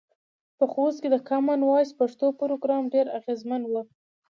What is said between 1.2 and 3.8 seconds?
کامن وایس پښتو پروګرام ډیر اغیزمن و.